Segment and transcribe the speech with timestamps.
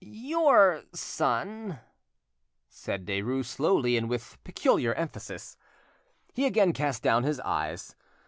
[0.03, 1.77] "Your son!—"
[2.67, 5.57] said Derues slowly and with peculiar emphasis.
[6.33, 7.95] He again cast down his eyes.